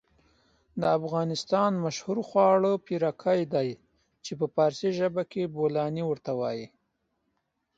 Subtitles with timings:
[0.81, 3.69] د افغانستان مشهور خواړه پيرکي دي
[4.25, 6.67] چې په فارسي ژبه کې بولانى ورته وايي.